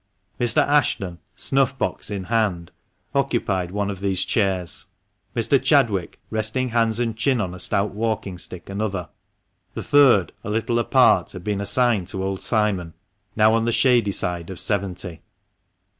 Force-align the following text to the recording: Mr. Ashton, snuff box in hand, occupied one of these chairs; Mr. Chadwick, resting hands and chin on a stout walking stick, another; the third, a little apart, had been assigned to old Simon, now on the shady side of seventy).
Mr. 0.39 0.63
Ashton, 0.65 1.19
snuff 1.35 1.77
box 1.77 2.09
in 2.09 2.23
hand, 2.23 2.71
occupied 3.13 3.69
one 3.69 3.91
of 3.91 3.99
these 3.99 4.25
chairs; 4.25 4.87
Mr. 5.35 5.61
Chadwick, 5.61 6.19
resting 6.31 6.69
hands 6.69 6.99
and 6.99 7.15
chin 7.15 7.39
on 7.39 7.53
a 7.53 7.59
stout 7.59 7.91
walking 7.91 8.39
stick, 8.39 8.67
another; 8.67 9.09
the 9.75 9.83
third, 9.83 10.33
a 10.43 10.49
little 10.49 10.79
apart, 10.79 11.33
had 11.33 11.43
been 11.43 11.61
assigned 11.61 12.07
to 12.07 12.23
old 12.23 12.41
Simon, 12.41 12.95
now 13.35 13.53
on 13.53 13.65
the 13.65 13.71
shady 13.71 14.11
side 14.11 14.49
of 14.49 14.59
seventy). 14.59 15.21